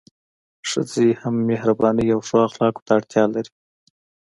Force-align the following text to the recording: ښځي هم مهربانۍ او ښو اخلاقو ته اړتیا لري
ښځي 0.69 1.09
هم 1.21 1.35
مهربانۍ 1.49 2.07
او 2.15 2.19
ښو 2.27 2.37
اخلاقو 2.47 2.85
ته 2.85 2.91
اړتیا 2.97 3.23
لري 3.33 3.51